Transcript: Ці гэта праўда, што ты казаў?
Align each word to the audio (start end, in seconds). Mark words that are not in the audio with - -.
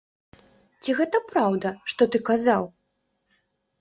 Ці 0.85 0.95
гэта 1.01 1.21
праўда, 1.29 1.73
што 1.93 2.01
ты 2.15 2.25
казаў? 2.31 2.63